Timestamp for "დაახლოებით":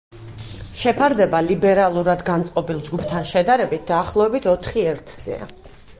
3.93-4.49